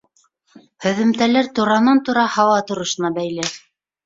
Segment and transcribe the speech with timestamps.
[0.85, 3.47] Һөҙөмтәләр туранан-тура һауа торошона бәйле.